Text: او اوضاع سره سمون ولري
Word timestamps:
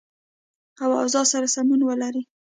او 0.83 0.89
اوضاع 1.01 1.25
سره 1.31 1.47
سمون 1.55 1.81
ولري 1.85 2.21